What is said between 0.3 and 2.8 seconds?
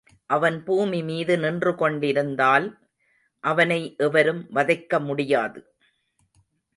அவன் பூமி மீது நின்றுகொண்டிருந்தால்,